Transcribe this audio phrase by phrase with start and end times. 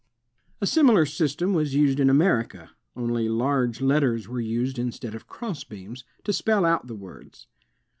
[0.61, 6.03] A similar system was used in America, only large letters were used instead of crossbeams,
[6.23, 7.45] to spell out the words.